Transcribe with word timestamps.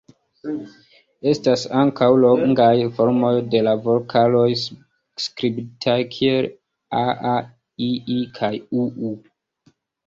Estas 1.31 1.65
ankaŭ 1.81 2.07
longaj 2.21 2.71
formoj 2.97 3.33
de 3.51 3.61
la 3.69 3.75
vokaloj, 3.85 4.47
skribitaj 5.27 5.99
kiel 6.17 6.51
'aa', 6.55 7.41
'ii' 7.43 8.23
kaj 8.41 8.55
'uu'. 8.67 9.17